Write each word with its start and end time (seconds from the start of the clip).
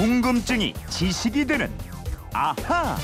궁금증이 0.00 0.72
지식이 0.88 1.44
되는 1.44 1.70
아하. 2.32 2.96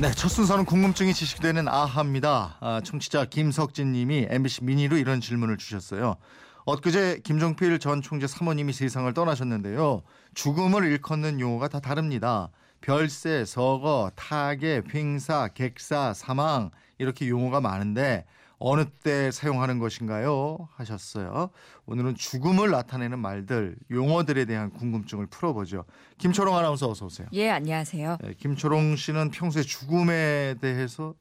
네, 0.00 0.10
첫 0.12 0.28
순서는 0.28 0.64
궁금증이 0.64 1.12
지식되는 1.12 1.68
아하입니다. 1.68 2.56
아, 2.58 2.80
청취자 2.82 3.26
김석진 3.26 3.92
님이 3.92 4.26
MBC 4.30 4.64
미니로 4.64 4.96
이런 4.96 5.20
질문을 5.20 5.58
주셨어요. 5.58 6.16
엊그제 6.64 7.20
김종필 7.24 7.78
전 7.78 8.00
총재 8.00 8.26
사모님이 8.26 8.72
세상을 8.72 9.12
떠나셨는데요. 9.12 10.02
죽음을 10.32 10.82
일컫는 10.84 11.40
용어가 11.40 11.68
다 11.68 11.80
다릅니다. 11.80 12.48
별세, 12.80 13.44
서거, 13.44 14.12
타계, 14.16 14.80
횡사, 14.94 15.48
객사, 15.48 16.14
사망 16.14 16.70
이렇게 16.96 17.28
용어가 17.28 17.60
많은데 17.60 18.24
어느 18.64 18.84
때 18.84 19.30
사용하는 19.32 19.78
것인가요? 19.80 20.68
하셨어요. 20.76 21.50
오늘은 21.86 22.14
죽음을 22.14 22.70
나타내는 22.70 23.18
말들, 23.18 23.76
용어들에 23.90 24.44
대한 24.44 24.70
궁금증을 24.70 25.26
풀어보죠. 25.26 25.84
김초롱 26.18 26.56
아나운서 26.56 26.88
어서 26.88 27.06
오세요. 27.06 27.26
예, 27.32 27.50
안녕하세요. 27.50 28.18
네, 28.22 28.34
김초롱 28.38 28.94
씨는 28.96 29.30
평소에 29.32 29.62
죽음에 29.62 30.54
대해서 30.60 31.14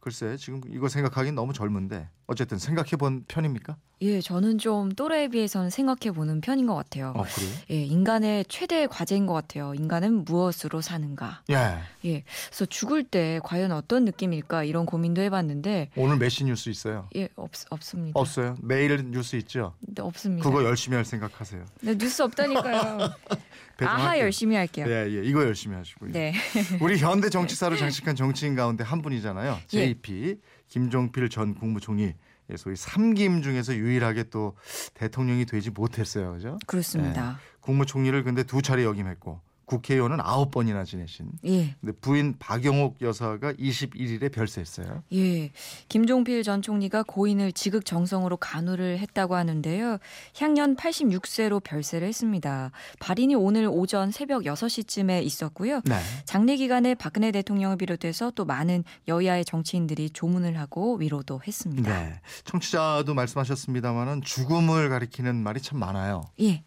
글쎄 0.00 0.36
지금 0.38 0.62
이거 0.70 0.88
생각하기는 0.88 1.34
너무 1.34 1.52
젊은데 1.52 2.08
어쨌든 2.26 2.58
생각해 2.58 2.92
본 2.92 3.24
편입니까? 3.28 3.76
예, 4.02 4.22
저는 4.22 4.56
좀 4.56 4.90
또래에 4.92 5.28
비해서는 5.28 5.68
생각해 5.68 6.12
보는 6.14 6.40
편인 6.40 6.66
것 6.66 6.74
같아요. 6.74 7.12
어 7.14 7.22
그래요? 7.24 7.50
예, 7.70 7.82
인간의 7.84 8.46
최대 8.48 8.86
과제인 8.86 9.26
것 9.26 9.34
같아요. 9.34 9.74
인간은 9.74 10.24
무엇으로 10.24 10.80
사는가? 10.80 11.42
예. 11.50 11.78
예, 12.06 12.24
그래서 12.48 12.64
죽을 12.64 13.04
때 13.04 13.40
과연 13.44 13.72
어떤 13.72 14.06
느낌일까 14.06 14.64
이런 14.64 14.86
고민도 14.86 15.20
해봤는데 15.20 15.90
오늘 15.96 16.16
메시 16.16 16.44
뉴스 16.44 16.70
있어요? 16.70 17.08
예, 17.16 17.28
없 17.36 17.50
없습니다. 17.68 18.18
없어요. 18.18 18.56
매일 18.62 19.10
뉴스 19.10 19.36
있죠. 19.36 19.74
네, 19.80 20.00
없습니다. 20.00 20.48
그거 20.48 20.64
열심히 20.64 20.96
할 20.96 21.04
생각하세요. 21.04 21.66
네, 21.82 21.94
뉴스 21.98 22.22
없다니까요. 22.22 23.10
아하. 23.86 24.18
열심히 24.18 24.56
할게요. 24.56 24.86
예, 24.88 25.06
예. 25.08 25.22
이거 25.24 25.42
열심히 25.42 25.76
하시고요. 25.76 26.12
네. 26.12 26.34
우리 26.80 26.98
현대 26.98 27.28
정치사를 27.30 27.76
장식한 27.76 28.14
정치인 28.16 28.54
가운데 28.54 28.84
한 28.84 29.00
분이잖아요. 29.02 29.49
예. 29.74 29.94
JP 29.94 30.36
김종필 30.68 31.28
전 31.28 31.54
국무총리. 31.54 32.14
예, 32.50 32.56
소위 32.56 32.76
삼김 32.76 33.42
중에서 33.42 33.74
유일하게 33.74 34.24
또 34.24 34.56
대통령이 34.94 35.46
되지 35.46 35.70
못했어요. 35.70 36.32
그죠? 36.32 36.58
그렇습니다. 36.66 37.38
국무총리를 37.60 38.22
근데 38.24 38.42
두 38.42 38.60
차례 38.62 38.84
역임했고 38.84 39.40
국회의원은 39.70 40.18
아홉 40.20 40.50
번이나 40.50 40.82
지내신. 40.82 41.30
예. 41.44 41.76
근데 41.80 41.92
부인 42.00 42.34
박영옥 42.40 43.00
여사가 43.02 43.52
21일에 43.52 44.32
별세했어요. 44.32 45.04
예. 45.12 45.52
김종필 45.88 46.42
전 46.42 46.60
총리가 46.60 47.04
고인을 47.04 47.52
지극정성으로 47.52 48.36
간호를 48.38 48.98
했다고 48.98 49.36
하는데요. 49.36 49.98
향년 50.36 50.74
86세로 50.74 51.62
별세를 51.62 52.08
했습니다. 52.08 52.72
발인이 52.98 53.36
오늘 53.36 53.68
오전 53.70 54.10
새벽 54.10 54.42
6시쯤에 54.42 55.22
있었고요. 55.22 55.82
네. 55.84 56.00
장례 56.24 56.56
기간에 56.56 56.96
박근혜 56.96 57.30
대통령을 57.30 57.76
비롯해서 57.76 58.32
또 58.32 58.44
많은 58.44 58.82
여야의 59.06 59.44
정치인들이 59.44 60.10
조문을 60.10 60.58
하고 60.58 60.96
위로도 60.96 61.42
했습니다. 61.46 61.96
네. 61.96 62.20
청취자도 62.42 63.14
말씀하셨습니다만은 63.14 64.22
죽음을 64.22 64.88
가리키는 64.88 65.36
말이 65.36 65.60
참 65.60 65.78
많아요. 65.78 66.22
예. 66.40 66.64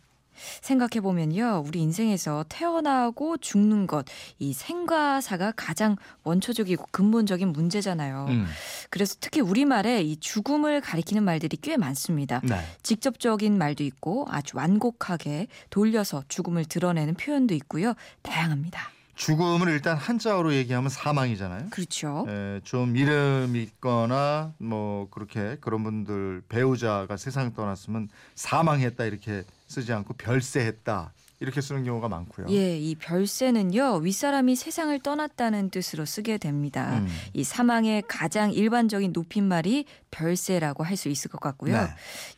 생각해 0.61 1.01
보면요, 1.01 1.63
우리 1.65 1.79
인생에서 1.79 2.45
태어나고 2.49 3.37
죽는 3.37 3.87
것, 3.87 4.05
이 4.39 4.53
생과사가 4.53 5.53
가장 5.55 5.95
원초적이고 6.23 6.87
근본적인 6.91 7.51
문제잖아요. 7.51 8.27
음. 8.29 8.45
그래서 8.89 9.15
특히 9.19 9.41
우리말에 9.41 10.01
이 10.01 10.17
죽음을 10.17 10.81
가리키는 10.81 11.23
말들이 11.23 11.57
꽤 11.61 11.77
많습니다. 11.77 12.41
네. 12.43 12.59
직접적인 12.83 13.57
말도 13.57 13.83
있고 13.83 14.25
아주 14.29 14.57
완곡하게 14.57 15.47
돌려서 15.69 16.23
죽음을 16.27 16.65
드러내는 16.65 17.15
표현도 17.15 17.53
있고요. 17.55 17.93
다양합니다. 18.21 18.89
죽음을 19.15 19.67
일단 19.69 19.95
한자어로 19.95 20.53
얘기하면 20.55 20.89
사망이잖아요. 20.89 21.69
그렇죠. 21.69 22.25
에, 22.27 22.61
좀 22.63 22.95
이름 22.97 23.55
있거나 23.55 24.53
뭐 24.57 25.07
그렇게 25.11 25.57
그런 25.61 25.83
분들 25.83 26.43
배우자가 26.49 27.17
세상 27.17 27.53
떠났으면 27.53 28.09
사망했다 28.35 29.05
이렇게 29.05 29.43
쓰지 29.67 29.93
않고 29.93 30.13
별세했다 30.15 31.13
이렇게 31.39 31.59
쓰는 31.61 31.83
경우가 31.83 32.07
많고요. 32.09 32.47
예, 32.49 32.77
이 32.77 32.95
별세는요 32.95 33.95
윗사람이 33.97 34.55
세상을 34.55 34.97
떠났다는 34.99 35.69
뜻으로 35.71 36.05
쓰게 36.05 36.37
됩니다. 36.37 36.99
음. 36.99 37.07
이 37.33 37.43
사망의 37.43 38.03
가장 38.07 38.51
일반적인 38.53 39.11
높임말이 39.13 39.85
별세라고 40.11 40.83
할 40.83 40.93
수 40.95 41.09
있을 41.09 41.29
것 41.31 41.39
같고요. 41.41 41.75
네. 41.75 41.87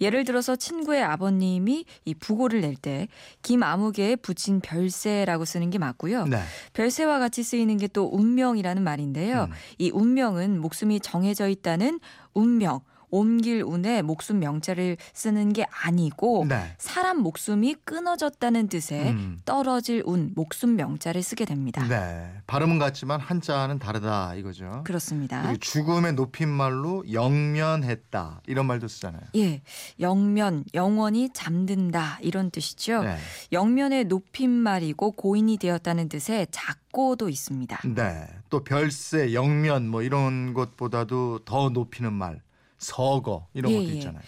예를 0.01 0.23
들어서 0.23 0.55
친구의 0.55 1.03
아버님이 1.03 1.85
이 2.05 2.13
부고를 2.15 2.61
낼 2.61 2.75
때 2.75 3.07
김아무개에 3.43 4.15
붙인 4.17 4.59
별세라고 4.59 5.45
쓰는 5.45 5.69
게 5.69 5.77
맞고요. 5.77 6.25
네. 6.25 6.41
별세와 6.73 7.19
같이 7.19 7.43
쓰이는 7.43 7.77
게 7.77 7.87
또 7.95 8.09
운명이라는 8.11 8.81
말인데요. 8.83 9.43
음. 9.43 9.53
이 9.77 9.91
운명은 9.91 10.59
목숨이 10.59 10.99
정해져 10.99 11.47
있다는 11.47 11.99
운명, 12.33 12.81
옮길 13.09 13.63
운에 13.63 14.01
목숨 14.01 14.39
명자를 14.39 14.97
쓰는 15.13 15.53
게 15.53 15.65
아니고 15.83 16.45
네. 16.47 16.75
사람 16.77 17.19
목숨이 17.19 17.75
끊어졌다는 17.85 18.67
뜻의 18.67 19.09
음. 19.09 19.39
떨어질 19.45 20.03
운, 20.05 20.31
목숨 20.35 20.75
명자를 20.75 21.23
쓰게 21.23 21.45
됩니다. 21.45 21.85
네. 21.87 22.31
발음은 22.47 22.79
같지만 22.79 23.19
한자는 23.19 23.79
다르다 23.79 24.35
이거죠. 24.35 24.83
그렇습니다. 24.85 25.53
죽음의 25.59 26.13
높임말로 26.13 27.03
영면했다 27.11 28.41
이런 28.47 28.65
말도 28.65 28.87
쓰잖아요. 28.87 29.21
예, 29.35 29.61
영면, 29.99 30.63
영원히 30.73 31.29
잠든다 31.33 32.19
이런 32.21 32.51
뜻이죠. 32.51 33.03
네. 33.03 33.17
영면의 33.51 34.05
높임말이고 34.05 35.11
고인이 35.11 35.57
되었다는 35.57 36.09
뜻의 36.09 36.47
작고도 36.51 37.29
있습니다. 37.29 37.81
네. 37.95 38.27
또 38.49 38.63
별세, 38.63 39.33
영면 39.33 39.87
뭐 39.87 40.01
이런 40.01 40.53
것보다도 40.53 41.39
더 41.45 41.69
높이는 41.69 42.11
말, 42.13 42.41
서거 42.77 43.47
이런 43.53 43.71
예, 43.71 43.77
것도 43.77 43.89
예. 43.89 43.93
있잖아요. 43.93 44.23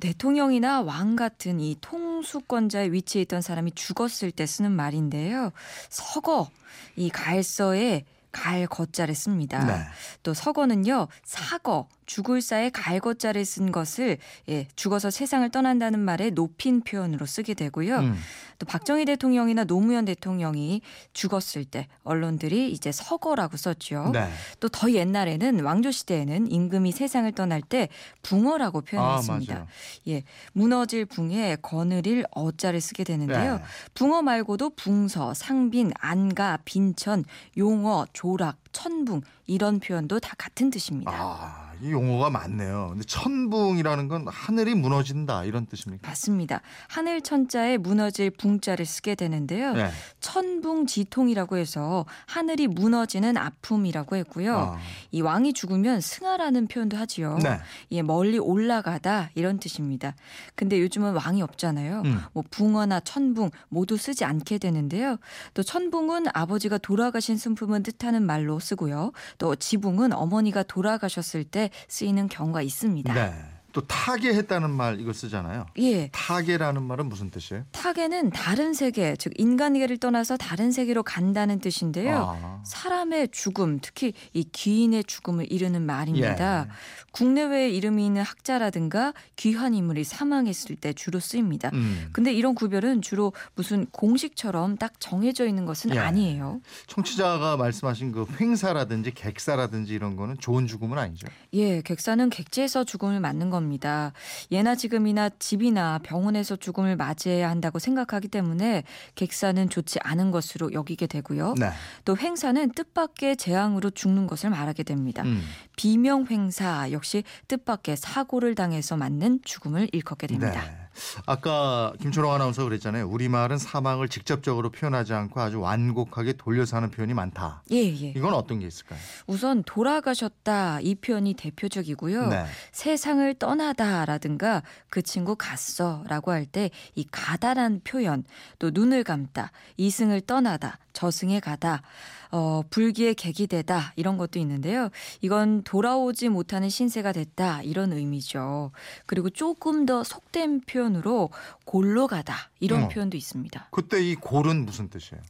대통령이나 0.00 0.82
왕 0.82 1.16
같은 1.16 1.60
이 1.60 1.76
통수권자의 1.80 2.92
위치에 2.92 3.22
있던 3.22 3.40
사람이 3.40 3.72
죽었을 3.72 4.30
때 4.32 4.46
쓰는 4.46 4.72
말인데요. 4.72 5.52
서거, 5.88 6.50
이 6.96 7.10
갈서에 7.10 8.04
갈 8.34 8.66
거자를 8.66 9.14
씁니다. 9.14 9.64
네. 9.64 9.80
또 10.24 10.34
서거는요 10.34 11.06
사거 11.24 11.88
죽을 12.06 12.42
사에 12.42 12.68
갈 12.70 13.00
거자를 13.00 13.44
쓴 13.44 13.72
것을 13.72 14.18
예, 14.48 14.66
죽어서 14.76 15.10
세상을 15.10 15.48
떠난다는 15.50 16.00
말에 16.00 16.30
높인 16.30 16.82
표현으로 16.82 17.24
쓰게 17.26 17.54
되고요. 17.54 17.98
음. 17.98 18.18
또 18.58 18.66
박정희 18.66 19.04
대통령이나 19.06 19.64
노무현 19.64 20.04
대통령이 20.04 20.82
죽었을 21.12 21.64
때 21.64 21.88
언론들이 22.04 22.70
이제 22.70 22.92
서거라고 22.92 23.56
썼죠. 23.56 24.10
네. 24.12 24.28
또더 24.60 24.92
옛날에는 24.92 25.60
왕조 25.60 25.90
시대에는 25.90 26.50
임금이 26.50 26.92
세상을 26.92 27.30
떠날 27.32 27.62
때 27.62 27.88
붕어라고 28.22 28.78
아, 28.78 28.82
표현했습니다. 28.82 29.54
맞아요. 29.54 29.66
예, 30.08 30.22
무너질 30.52 31.04
붕에 31.06 31.56
거느릴 31.62 32.24
어자를 32.30 32.80
쓰게 32.80 33.04
되는데요. 33.04 33.56
네. 33.56 33.64
붕어 33.94 34.22
말고도 34.22 34.70
붕서, 34.70 35.34
상빈, 35.34 35.92
안가, 35.98 36.58
빈천, 36.64 37.24
용어, 37.56 38.06
조락, 38.24 38.56
천붕 38.72 39.20
이런 39.46 39.80
표현도 39.80 40.18
다 40.18 40.34
같은 40.38 40.70
뜻입니다. 40.70 41.12
아, 41.12 41.63
이 41.82 41.90
용어가 41.90 42.30
많네요. 42.30 42.88
근데 42.90 43.04
천붕이라는 43.04 44.08
건 44.08 44.26
하늘이 44.28 44.74
무너진다 44.74 45.44
이런 45.44 45.66
뜻입니까? 45.66 46.08
맞습니다. 46.08 46.60
하늘 46.88 47.20
천자에 47.20 47.76
무너질 47.78 48.30
붕자를 48.30 48.86
쓰게 48.86 49.14
되는데요. 49.14 49.72
네. 49.72 49.90
천붕지통이라고 50.20 51.56
해서 51.56 52.06
하늘이 52.26 52.66
무너지는 52.66 53.36
아픔이라고 53.36 54.16
했고요. 54.16 54.56
아, 54.56 54.78
이 55.10 55.20
왕이 55.20 55.52
죽으면 55.52 56.00
승하라는 56.00 56.66
표현도 56.66 56.96
하지요. 56.96 57.38
네. 57.42 57.58
예, 57.92 58.02
멀리 58.02 58.38
올라가다 58.38 59.30
이런 59.34 59.58
뜻입니다. 59.58 60.14
근데 60.54 60.80
요즘은 60.80 61.14
왕이 61.14 61.42
없잖아요. 61.42 62.02
음. 62.04 62.20
뭐 62.32 62.42
붕어나 62.50 63.00
천붕 63.00 63.50
모두 63.68 63.96
쓰지 63.96 64.24
않게 64.24 64.58
되는데요. 64.58 65.18
또 65.54 65.62
천붕은 65.62 66.26
아버지가 66.32 66.78
돌아가신 66.78 67.36
순품을 67.36 67.82
뜻하는 67.82 68.24
말로 68.24 68.58
쓰고요. 68.58 69.12
또 69.38 69.54
지붕은 69.56 70.12
어머니가 70.12 70.62
돌아가셨을 70.62 71.44
때 71.44 71.63
쓰이는 71.88 72.28
경우가 72.28 72.62
있습니다. 72.62 73.12
네. 73.12 73.53
또 73.74 73.80
타계했다는 73.80 74.70
말 74.70 75.00
이거 75.00 75.12
쓰잖아요. 75.12 75.66
예. 75.80 76.08
타계라는 76.12 76.80
말은 76.80 77.08
무슨 77.08 77.30
뜻이에요? 77.30 77.64
타계는 77.72 78.30
다른 78.30 78.72
세계, 78.72 79.16
즉 79.16 79.32
인간계를 79.36 79.98
떠나서 79.98 80.36
다른 80.36 80.70
세계로 80.70 81.02
간다는 81.02 81.58
뜻인데요. 81.58 82.36
아, 82.40 82.62
사람의 82.64 83.30
죽음, 83.32 83.80
특히 83.82 84.14
이 84.32 84.44
귀인의 84.44 85.04
죽음을 85.04 85.50
이르는 85.50 85.82
말입니다. 85.82 86.66
예. 86.68 86.72
국내외에 87.10 87.68
이름이 87.70 88.06
있는 88.06 88.22
학자라든가 88.22 89.12
귀한 89.34 89.74
인물이 89.74 90.04
사망했을 90.04 90.76
때 90.76 90.92
주로 90.92 91.18
쓰입니다. 91.18 91.70
음. 91.74 92.10
근데 92.12 92.32
이런 92.32 92.54
구별은 92.54 93.02
주로 93.02 93.32
무슨 93.56 93.86
공식처럼 93.86 94.76
딱 94.76 94.92
정해져 95.00 95.48
있는 95.48 95.64
것은 95.64 95.96
예. 95.96 95.98
아니에요. 95.98 96.60
청취자가 96.86 97.56
말씀하신 97.56 98.12
그 98.12 98.24
횡사라든지 98.40 99.10
객사라든지 99.12 99.94
이런 99.94 100.14
거는 100.14 100.36
좋은 100.38 100.68
죽음은 100.68 100.96
아니죠. 100.96 101.26
예, 101.54 101.82
객사는 101.82 102.30
객지에서 102.30 102.84
죽음을 102.84 103.18
맞는 103.18 103.50
겁니다. 103.50 103.63
겁니다. 103.64 104.12
예나 104.50 104.74
지금이나 104.74 105.30
집이나 105.38 105.98
병원에서 106.02 106.56
죽음을 106.56 106.96
맞이해야 106.96 107.48
한다고 107.48 107.78
생각하기 107.78 108.28
때문에 108.28 108.84
객사는 109.14 109.68
좋지 109.68 109.98
않은 110.02 110.30
것으로 110.30 110.72
여기게 110.72 111.06
되고요. 111.06 111.54
네. 111.58 111.70
또 112.04 112.16
횡사는 112.16 112.70
뜻밖의 112.72 113.36
재앙으로 113.36 113.90
죽는 113.90 114.26
것을 114.26 114.50
말하게 114.50 114.82
됩니다. 114.82 115.22
음. 115.22 115.42
비명 115.76 116.26
횡사 116.30 116.92
역시 116.92 117.24
뜻밖의 117.48 117.96
사고를 117.96 118.54
당해서 118.54 118.96
맞는 118.96 119.40
죽음을 119.44 119.88
일컫게 119.92 120.26
됩니다. 120.26 120.62
네. 120.62 120.83
아까 121.26 121.92
김초롱 122.00 122.32
아나운서 122.32 122.64
그랬잖아요. 122.64 123.08
우리말은 123.08 123.58
사망을 123.58 124.08
직접적으로 124.08 124.70
표현하지 124.70 125.12
않고 125.14 125.40
아주 125.40 125.60
완곡하게 125.60 126.34
돌려서 126.34 126.76
하는 126.76 126.90
표현이 126.90 127.14
많다. 127.14 127.62
예, 127.72 127.76
예. 127.76 128.12
이건 128.16 128.34
어떤 128.34 128.58
게 128.60 128.66
있을까요? 128.66 128.98
우선 129.26 129.62
돌아가셨다 129.64 130.80
이 130.80 130.94
표현이 130.94 131.34
대표적이고요. 131.34 132.26
네. 132.28 132.44
세상을 132.72 133.34
떠나다라든가 133.34 134.62
그 134.88 135.02
친구 135.02 135.36
갔어라고 135.36 136.30
할 136.32 136.44
때 136.52 136.70
이 136.94 137.04
가다란 137.10 137.80
표현 137.84 138.22
또 138.58 138.70
눈을 138.72 139.02
감다 139.02 139.50
이승을 139.76 140.20
떠나다 140.22 140.78
저승에 140.92 141.40
가다 141.40 141.82
어 142.30 142.62
불기에 142.68 143.14
객이 143.14 143.46
되다 143.46 143.92
이런 143.96 144.16
것도 144.18 144.38
있는데요. 144.40 144.90
이건 145.20 145.62
돌아오지 145.62 146.28
못하는 146.28 146.68
신세가 146.68 147.12
됐다 147.12 147.62
이런 147.62 147.92
의미죠. 147.92 148.72
그리고 149.06 149.30
조금 149.30 149.86
더 149.86 150.02
속된 150.04 150.62
표현 150.66 150.83
으로 150.94 151.30
골로 151.64 152.06
가다 152.06 152.50
이런 152.60 152.84
어. 152.84 152.88
표현도 152.88 153.16
있습니다. 153.16 153.68
그때 153.70 154.02
이 154.02 154.14
골은 154.14 154.64
무슨 154.66 154.88
뜻이에요? 154.90 155.22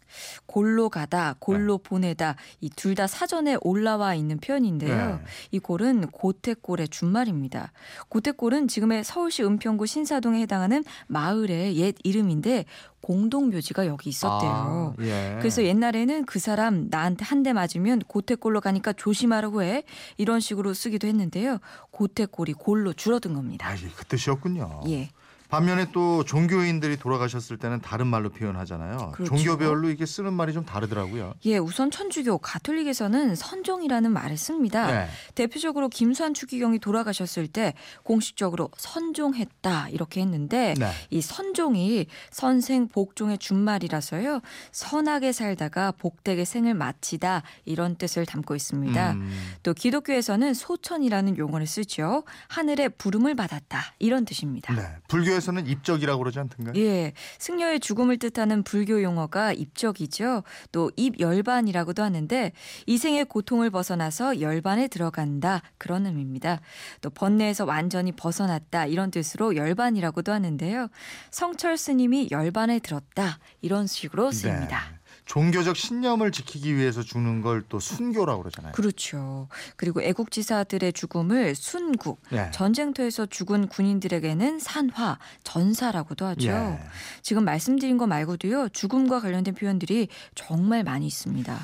골로 0.46 0.88
가다, 0.90 1.36
골로 1.38 1.78
네. 1.78 1.82
보내다 1.88 2.36
이 2.60 2.70
둘 2.70 2.94
다 2.94 3.06
사전에 3.06 3.56
올라와 3.60 4.14
있는 4.14 4.38
표현인데요. 4.38 5.16
네. 5.16 5.24
이 5.52 5.58
골은 5.58 6.08
고택골의 6.08 6.88
준말입니다. 6.88 7.72
고택골은 8.08 8.68
지금의 8.68 9.04
서울시 9.04 9.42
은평구 9.44 9.86
신사동에 9.86 10.40
해당하는 10.42 10.84
마을의 11.06 11.76
옛 11.76 11.94
이름인데 12.04 12.64
공동 13.00 13.50
묘지가 13.50 13.86
여기 13.86 14.08
있었대요. 14.10 14.50
아, 14.50 15.02
예. 15.02 15.36
그래서 15.38 15.62
옛날에는 15.62 16.24
그 16.24 16.38
사람 16.38 16.88
나한테 16.90 17.24
한 17.24 17.42
대 17.44 17.52
맞으면 17.52 17.98
고택골로 18.08 18.62
가니까 18.62 18.94
조심하라고 18.94 19.62
해 19.62 19.84
이런 20.16 20.40
식으로 20.40 20.72
쓰기도 20.72 21.06
했는데요. 21.06 21.58
고택골이 21.90 22.54
골로 22.54 22.94
줄어든 22.94 23.34
겁니다. 23.34 23.68
아, 23.68 23.76
그 23.96 24.04
뜻이었군요. 24.06 24.84
예. 24.88 25.10
반면에 25.54 25.86
또 25.92 26.24
종교인들이 26.24 26.96
돌아가셨을 26.96 27.58
때는 27.58 27.80
다른 27.80 28.08
말로 28.08 28.28
표현하잖아요. 28.30 29.12
그렇죠. 29.14 29.36
종교별로 29.36 29.88
이게 29.88 30.04
쓰는 30.04 30.32
말이 30.32 30.52
좀 30.52 30.64
다르더라고요. 30.64 31.34
예, 31.44 31.58
우선 31.58 31.92
천주교 31.92 32.38
가톨릭에서는 32.38 33.36
선종이라는 33.36 34.10
말을 34.10 34.36
씁니다. 34.36 34.88
네. 34.88 35.08
대표적으로 35.36 35.88
김수환 35.88 36.34
추기경이 36.34 36.80
돌아가셨을 36.80 37.46
때 37.46 37.74
공식적으로 38.02 38.68
선종했다 38.76 39.90
이렇게 39.90 40.22
했는데 40.22 40.74
네. 40.76 40.90
이 41.10 41.20
선종이 41.20 42.06
선생 42.32 42.88
복종의 42.88 43.38
준말이라서요 43.38 44.40
선하게 44.72 45.30
살다가 45.30 45.92
복되게 45.92 46.44
생을 46.44 46.74
마치다 46.74 47.44
이런 47.64 47.94
뜻을 47.94 48.26
담고 48.26 48.56
있습니다. 48.56 49.12
음, 49.12 49.30
또 49.62 49.72
기독교에서는 49.72 50.52
소천이라는 50.52 51.38
용어를 51.38 51.68
쓰죠. 51.68 52.24
하늘의 52.48 52.88
부름을 52.98 53.36
받았다 53.36 53.94
이런 54.00 54.24
뜻입니다. 54.24 54.74
네. 54.74 54.82
불교에서 55.06 55.43
는 55.52 55.66
입적이라고 55.66 56.18
그러지 56.18 56.38
않던가요? 56.38 56.74
예, 56.76 57.12
승려의 57.38 57.80
죽음을 57.80 58.18
뜻하는 58.18 58.62
불교 58.62 59.02
용어가 59.02 59.52
입적이죠. 59.52 60.42
또 60.72 60.90
입열반이라고도 60.96 62.02
하는데 62.02 62.52
이생의 62.86 63.26
고통을 63.26 63.70
벗어나서 63.70 64.40
열반에 64.40 64.88
들어간다 64.88 65.62
그런 65.78 66.06
의미입니다. 66.06 66.60
또 67.00 67.10
번뇌에서 67.10 67.64
완전히 67.64 68.12
벗어났다 68.12 68.86
이런 68.86 69.10
뜻으로 69.10 69.56
열반이라고도 69.56 70.32
하는데요. 70.32 70.88
성철 71.30 71.76
스님이 71.76 72.28
열반에 72.30 72.78
들었다 72.78 73.38
이런 73.60 73.86
식으로 73.86 74.30
쓰입니다. 74.30 74.90
네. 74.90 75.03
종교적 75.24 75.76
신념을 75.76 76.32
지키기 76.32 76.76
위해서 76.76 77.02
죽는 77.02 77.40
걸 77.42 77.64
또 77.68 77.80
순교라고 77.80 78.42
그러잖아요. 78.42 78.72
그렇죠. 78.72 79.48
그리고 79.76 80.02
애국지사들의 80.02 80.92
죽음을 80.92 81.54
순국, 81.54 82.20
네. 82.30 82.50
전쟁터에서 82.52 83.26
죽은 83.26 83.68
군인들에게는 83.68 84.58
산화, 84.58 85.18
전사라고도 85.44 86.26
하죠. 86.26 86.48
예. 86.48 86.78
지금 87.22 87.44
말씀드린 87.44 87.96
거 87.96 88.06
말고도요 88.06 88.68
죽음과 88.70 89.20
관련된 89.20 89.54
표현들이 89.54 90.08
정말 90.34 90.84
많이 90.84 91.06
있습니다. 91.06 91.58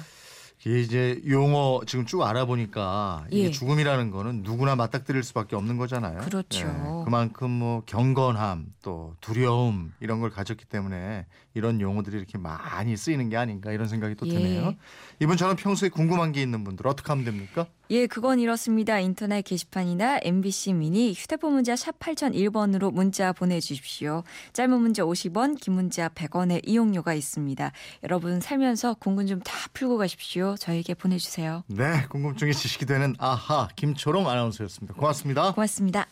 이게 0.64 0.80
이제 0.80 1.22
용어 1.26 1.80
지금 1.86 2.04
쭉 2.04 2.22
알아보니까 2.22 3.26
이게 3.30 3.44
예. 3.46 3.50
죽음이라는 3.50 4.10
거는 4.10 4.42
누구나 4.42 4.76
맞닥뜨릴 4.76 5.22
수밖에 5.22 5.56
없는 5.56 5.78
거잖아요. 5.78 6.20
그렇죠. 6.20 6.68
예. 6.68 7.04
그만큼 7.04 7.50
뭐 7.50 7.82
경건함 7.86 8.66
또 8.82 9.14
두려움 9.20 9.92
이런 10.00 10.20
걸 10.20 10.28
가졌기 10.28 10.66
때문에 10.66 11.24
이런 11.54 11.80
용어들이 11.80 12.16
이렇게 12.18 12.36
많이 12.36 12.96
쓰이는 12.96 13.30
게 13.30 13.38
아닌가 13.38 13.72
이런 13.72 13.88
생각이 13.88 14.16
또 14.16 14.26
예. 14.26 14.32
드네요. 14.32 14.74
이분처럼 15.20 15.56
평소에 15.56 15.88
궁금한 15.88 16.32
게 16.32 16.42
있는 16.42 16.62
분들 16.62 16.86
어떻게 16.86 17.08
하면 17.08 17.24
됩니까? 17.24 17.66
예, 17.90 18.06
그건 18.06 18.38
이렇습니다. 18.38 19.00
인터넷 19.00 19.42
게시판이나 19.42 20.20
MBC 20.22 20.74
미니 20.74 21.12
휴대폰 21.12 21.52
문자 21.54 21.74
샵 21.74 21.98
8001번으로 21.98 22.92
문자 22.92 23.32
보내주십시오. 23.32 24.22
짧은 24.52 24.80
문자 24.80 25.02
50원, 25.02 25.60
긴 25.60 25.74
문자 25.74 26.08
100원의 26.08 26.60
이용료가 26.68 27.14
있습니다. 27.14 27.72
여러분 28.04 28.40
살면서 28.40 28.94
궁금 28.94 29.26
좀 29.26 29.40
다 29.40 29.56
풀고 29.72 29.98
가십시오. 29.98 30.54
저에게 30.58 30.94
보내주세요. 30.94 31.64
네, 31.66 32.04
궁금증이 32.10 32.52
지식이 32.52 32.86
되는 32.86 33.14
아하 33.18 33.68
김초롱 33.74 34.28
아나운서였습니다. 34.28 34.94
고맙습니다. 34.94 35.52
고맙습니다. 35.54 36.06